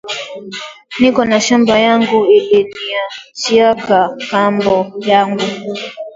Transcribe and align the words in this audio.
Niko 0.99 1.21
na 1.29 1.39
shamba 1.45 1.75
yangu 1.85 2.19
iliniachiaka 2.37 3.99
kambo 4.31 4.75
yangu 5.09 5.45